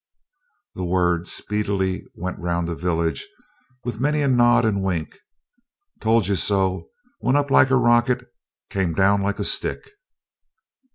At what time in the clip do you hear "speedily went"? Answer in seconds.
1.27-2.39